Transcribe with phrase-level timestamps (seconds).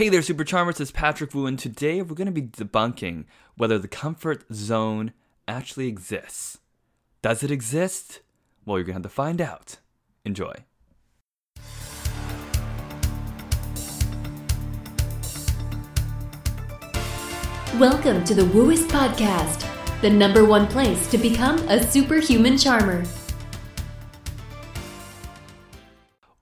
[0.00, 0.80] Hey there, Super Charmers.
[0.80, 3.26] It's Patrick Wu, and today we're going to be debunking
[3.58, 5.12] whether the comfort zone
[5.46, 6.56] actually exists.
[7.20, 8.20] Does it exist?
[8.64, 9.76] Well, you're going to have to find out.
[10.24, 10.54] Enjoy.
[17.78, 19.70] Welcome to the Wooist Podcast,
[20.00, 23.04] the number one place to become a superhuman charmer.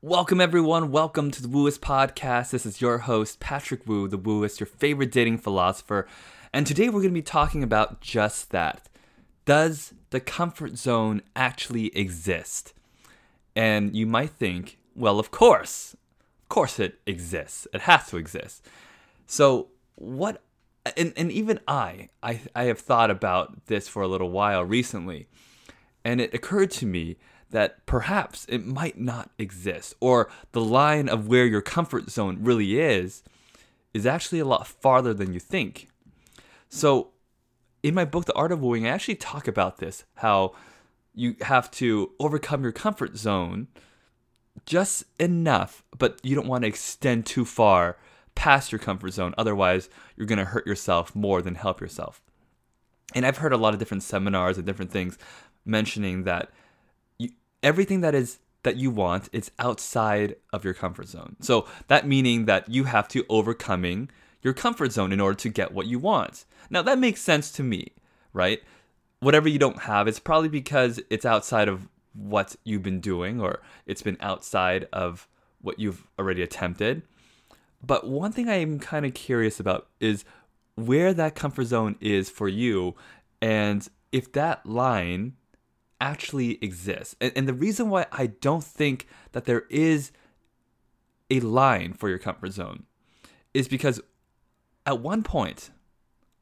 [0.08, 0.90] Welcome, everyone.
[0.90, 2.48] Welcome to the Wooist Podcast.
[2.48, 6.08] This is your host, Patrick Wu, the Wooist, your favorite dating philosopher.
[6.50, 8.88] And today we're going to be talking about just that.
[9.44, 12.72] Does the comfort zone actually exist?
[13.54, 15.94] And you might think, well, of course.
[16.44, 17.68] Of course it exists.
[17.74, 18.66] It has to exist.
[19.26, 20.40] So, what
[20.96, 25.28] and, and even I, I I have thought about this for a little while recently.
[26.02, 27.18] And it occurred to me
[27.50, 32.78] that perhaps it might not exist, or the line of where your comfort zone really
[32.78, 33.22] is,
[33.94, 35.88] is actually a lot farther than you think.
[36.68, 37.10] So,
[37.82, 40.54] in my book, The Art of Wooing, I actually talk about this how
[41.14, 43.68] you have to overcome your comfort zone
[44.66, 47.96] just enough, but you don't want to extend too far
[48.34, 49.34] past your comfort zone.
[49.38, 52.22] Otherwise, you're going to hurt yourself more than help yourself.
[53.14, 55.18] And I've heard a lot of different seminars and different things
[55.64, 56.50] mentioning that
[57.62, 61.36] everything that is that you want is outside of your comfort zone.
[61.40, 64.10] So that meaning that you have to overcoming
[64.42, 66.44] your comfort zone in order to get what you want.
[66.70, 67.92] Now that makes sense to me,
[68.32, 68.60] right?
[69.20, 73.60] Whatever you don't have, it's probably because it's outside of what you've been doing or
[73.86, 75.28] it's been outside of
[75.60, 77.02] what you've already attempted.
[77.84, 80.24] But one thing I'm kind of curious about is
[80.74, 82.94] where that comfort zone is for you
[83.40, 85.34] and if that line
[86.00, 87.16] actually exists.
[87.20, 90.12] And, and the reason why I don't think that there is
[91.30, 92.84] a line for your comfort zone
[93.52, 94.00] is because
[94.86, 95.70] at one point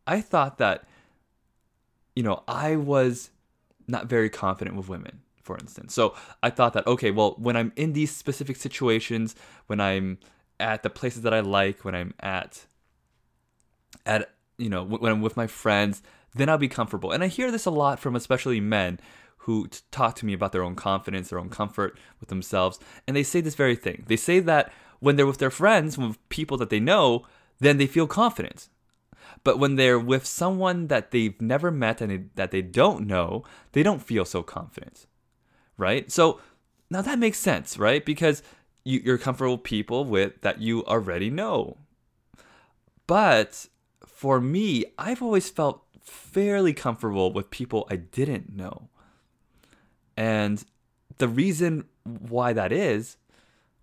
[0.06, 0.86] I thought that,
[2.14, 3.30] you know, I was
[3.88, 5.94] not very confident with women, for instance.
[5.94, 9.34] So I thought that, okay, well, when I'm in these specific situations,
[9.66, 10.18] when I'm
[10.60, 12.66] at the places that I like, when I'm at
[14.04, 16.02] at you know when I'm with my friends,
[16.36, 17.12] then I'll be comfortable.
[17.12, 19.00] And I hear this a lot from especially men
[19.38, 23.22] who talk to me about their own confidence, their own comfort with themselves, and they
[23.22, 24.04] say this very thing.
[24.08, 27.26] They say that when they're with their friends, with people that they know,
[27.60, 28.68] then they feel confident.
[29.44, 33.82] But when they're with someone that they've never met and that they don't know, they
[33.82, 35.06] don't feel so confident.
[35.76, 36.10] Right?
[36.10, 36.40] So
[36.90, 38.04] now that makes sense, right?
[38.04, 38.42] Because
[38.84, 41.76] you, you're comfortable with people with that you already know.
[43.06, 43.66] But
[44.06, 48.88] for me, I've always felt fairly comfortable with people I didn't know.
[50.16, 50.64] And
[51.18, 53.16] the reason why that is,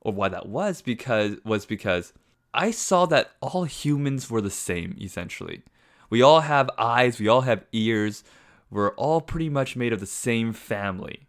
[0.02, 2.14] or why that was because was because
[2.54, 5.64] I saw that all humans were the same essentially.
[6.10, 8.24] We all have eyes, we all have ears,
[8.70, 11.28] we're all pretty much made of the same family.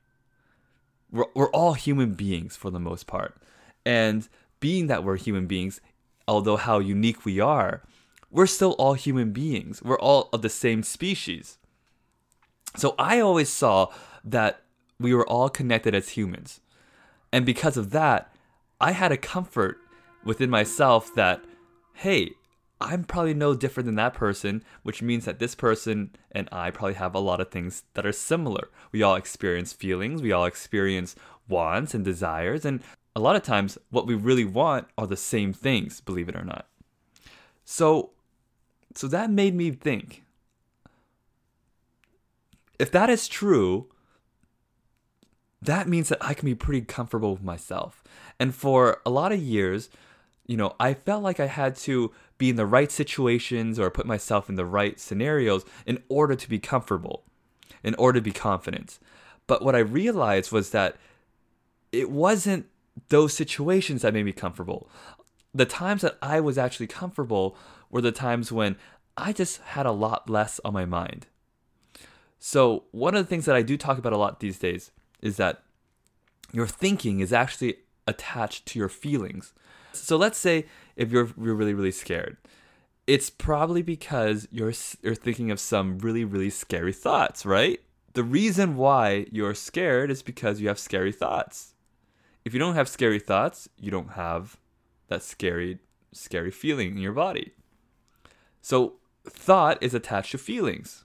[1.11, 3.37] We're, we're all human beings for the most part.
[3.87, 4.28] And
[4.61, 5.81] being that we're human beings,
[6.26, 7.82] although how unique we are,
[8.34, 9.81] we're still all human beings.
[9.81, 11.56] We're all of the same species.
[12.77, 13.93] So I always saw
[14.25, 14.62] that
[14.99, 16.61] we were all connected as humans.
[17.33, 18.34] And because of that,
[18.81, 19.78] I had a comfort
[20.25, 21.44] within myself that,
[21.93, 22.33] hey,
[22.81, 26.94] I'm probably no different than that person, which means that this person and I probably
[26.94, 28.69] have a lot of things that are similar.
[28.91, 31.15] We all experience feelings, we all experience
[31.49, 32.83] wants and desires, and
[33.15, 36.44] a lot of times what we really want are the same things, believe it or
[36.44, 36.67] not.
[37.65, 38.11] So
[38.94, 40.25] so that made me think
[42.78, 43.87] if that is true,
[45.62, 48.03] that means that I can be pretty comfortable with myself.
[48.38, 49.88] And for a lot of years,
[50.47, 54.06] you know, I felt like I had to be in the right situations or put
[54.06, 57.25] myself in the right scenarios in order to be comfortable,
[57.82, 58.99] in order to be confident.
[59.47, 60.97] But what I realized was that
[61.93, 62.66] it wasn't
[63.09, 64.91] those situations that made me comfortable.
[65.55, 67.56] The times that I was actually comfortable
[67.94, 68.76] were the times when
[69.17, 71.29] I just had a lot less on my mind.
[72.41, 74.91] So, one of the things that I do talk about a lot these days
[75.23, 75.62] is that
[76.52, 77.76] your thinking is actually
[78.08, 79.55] attached to your feelings.
[79.93, 82.37] So, let's say if you're, you're really, really scared,
[83.06, 87.81] it's probably because you're, you're thinking of some really, really scary thoughts, right?
[88.14, 91.75] The reason why you're scared is because you have scary thoughts.
[92.44, 94.58] If you don't have scary thoughts, you don't have
[95.06, 95.79] that scary,
[96.11, 97.52] scary feeling in your body.
[98.64, 98.94] So,
[99.28, 101.05] thought is attached to feelings.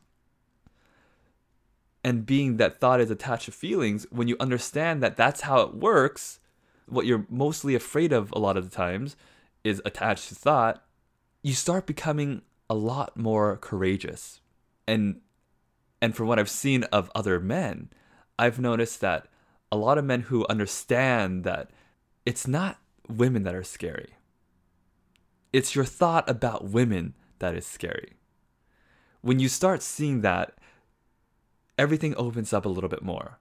[2.06, 5.76] And being that thought is attached to feelings, when you understand that that's how it
[5.76, 6.40] works,
[6.88, 9.18] what you're mostly afraid of a lot of the times
[9.66, 10.86] is attached to thought,
[11.44, 14.40] you start becoming a lot more courageous.
[14.88, 15.20] And
[16.02, 17.90] and from what I've seen of other men,
[18.38, 19.28] I've noticed that
[19.70, 21.72] a lot of men who understand that
[22.26, 22.80] it's not
[23.10, 24.14] women that are scary.
[25.52, 28.14] It's your thought about women that is scary.
[29.22, 30.54] When you start seeing that,
[31.78, 33.40] everything opens up a little bit more.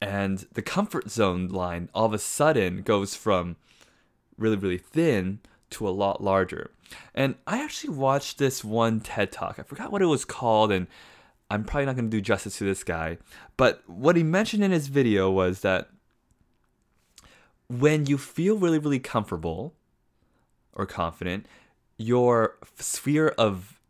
[0.00, 3.56] And the comfort zone line all of a sudden goes from
[4.36, 5.40] really, really thin
[5.70, 6.70] to a lot larger.
[7.14, 9.58] And I actually watched this one TED Talk.
[9.58, 10.86] I forgot what it was called, and
[11.50, 13.18] I'm probably not going to do justice to this guy.
[13.56, 15.90] But what he mentioned in his video was that
[17.68, 19.74] when you feel really, really comfortable
[20.74, 21.46] or confident,
[22.02, 23.80] your sphere of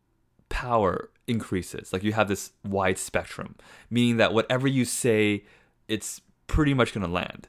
[0.49, 1.93] power increases.
[1.93, 3.57] Like you have this wide spectrum,
[3.91, 5.45] meaning that whatever you say,
[5.89, 7.49] it's pretty much going to land.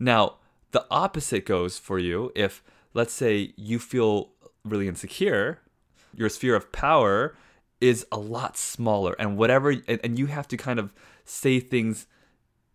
[0.00, 0.36] Now,
[0.70, 2.62] the opposite goes for you if
[2.94, 4.30] let's say you feel
[4.64, 5.60] really insecure,
[6.14, 7.36] your sphere of power
[7.80, 10.92] is a lot smaller and whatever and, and you have to kind of
[11.24, 12.06] say things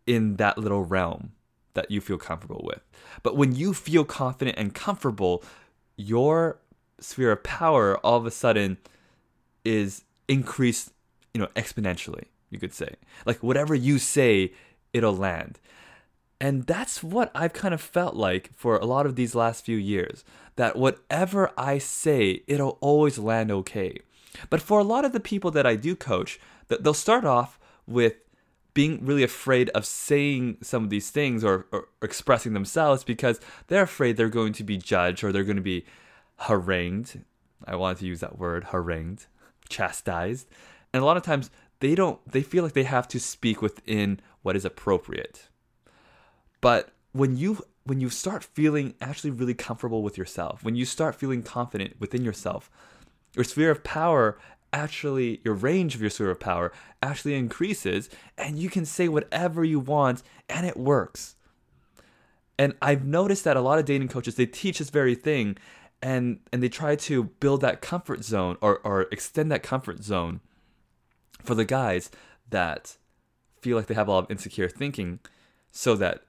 [0.08, 1.34] in that little realm
[1.74, 2.82] that you feel comfortable with.
[3.22, 5.44] But when you feel confident and comfortable,
[5.98, 6.60] your
[7.00, 8.78] sphere of power all of a sudden
[9.66, 10.92] is increased,
[11.34, 12.96] you know, exponentially, you could say.
[13.26, 14.54] Like whatever you say,
[14.94, 15.60] it'll land.
[16.40, 19.78] And that's what I've kind of felt like for a lot of these last few
[19.78, 20.26] years
[20.56, 24.00] that whatever I say, it'll always land okay.
[24.50, 28.16] But for a lot of the people that I do coach, they'll start off with
[28.74, 33.84] being really afraid of saying some of these things or, or expressing themselves because they're
[33.84, 35.86] afraid they're going to be judged or they're going to be
[36.44, 37.24] harangued.
[37.66, 39.28] I wanted to use that word, harangued,
[39.70, 40.48] chastised.
[40.94, 41.50] And a lot of times
[41.80, 45.50] they don't, they feel like they have to speak within what is appropriate.
[46.62, 51.16] But when you when you start feeling actually really comfortable with yourself, when you start
[51.16, 52.72] feeling confident within yourself,
[53.36, 54.38] your sphere of power
[54.72, 59.64] actually your range of your sphere of power actually increases and you can say whatever
[59.64, 61.36] you want and it works.
[62.58, 65.58] And I've noticed that a lot of dating coaches they teach this very thing
[66.04, 70.42] and and they try to build that comfort zone or, or extend that comfort zone
[71.42, 72.12] for the guys
[72.50, 72.98] that
[73.62, 75.20] feel like they have a lot of insecure thinking
[75.72, 76.26] so that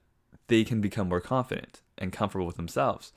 [0.47, 3.11] they can become more confident and comfortable with themselves.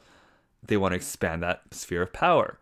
[0.67, 2.59] They want to expand that sphere of power.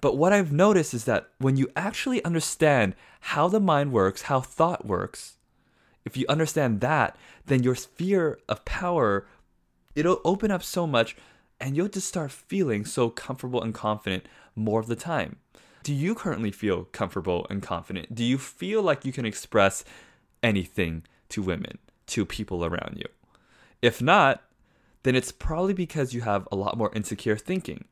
[0.00, 4.40] But what I've noticed is that when you actually understand how the mind works, how
[4.40, 5.36] thought works,
[6.04, 9.26] if you understand that, then your sphere of power
[9.94, 11.16] it'll open up so much
[11.60, 15.36] and you'll just start feeling so comfortable and confident more of the time.
[15.82, 18.14] Do you currently feel comfortable and confident?
[18.14, 19.84] Do you feel like you can express
[20.42, 21.78] anything to women,
[22.08, 23.06] to people around you?
[23.80, 24.42] If not,
[25.02, 27.84] then it's probably because you have a lot more insecure thinking.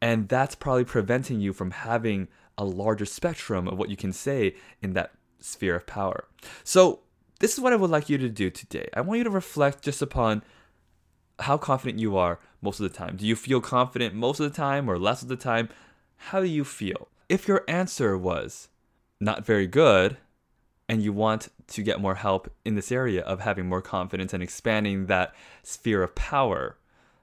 [0.00, 2.28] And that's probably preventing you from having
[2.58, 6.24] a larger spectrum of what you can say in that sphere of power.
[6.64, 7.00] So,
[7.40, 8.88] this is what I would like you to do today.
[8.94, 10.44] I want you to reflect just upon
[11.42, 13.16] how confident you are most of the time.
[13.16, 15.68] Do you feel confident most of the time or less of the time?
[16.16, 17.08] How do you feel?
[17.28, 18.68] If your answer was
[19.20, 20.16] not very good,
[20.88, 24.42] and you want to get more help in this area of having more confidence and
[24.42, 26.76] expanding that sphere of power,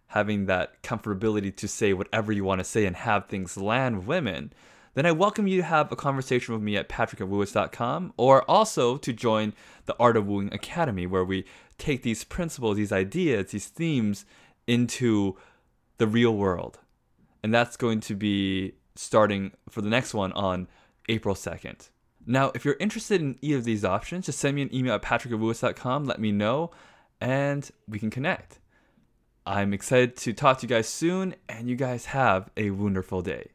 [0.07, 4.51] having that comfortability to say whatever you want to say and have things land women,
[4.99, 9.13] then I welcome you to have a conversation with me at patrick@wooist.com or also to
[9.13, 9.53] join
[9.85, 11.45] the Art of Wooing Academy where we
[11.77, 14.25] take these principles, these ideas, these themes
[14.67, 15.37] into
[15.97, 16.79] the real world.
[17.41, 20.67] And that's going to be starting for the next one on
[21.07, 21.89] April 2nd.
[22.25, 25.01] Now, if you're interested in either of these options, just send me an email at
[25.01, 26.71] patrick@wooist.com, let me know,
[27.21, 28.59] and we can connect.
[29.45, 33.51] I'm excited to talk to you guys soon, and you guys have a wonderful day.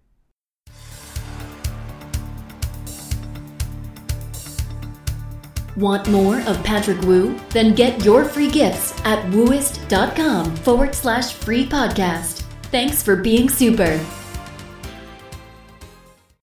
[5.76, 7.38] Want more of Patrick Wu?
[7.50, 12.42] Then get your free gifts at wooist.com forward slash free podcast.
[12.70, 13.98] Thanks for being super.